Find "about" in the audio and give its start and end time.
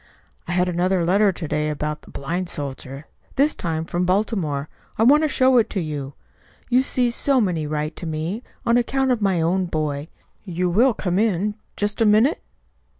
1.69-2.07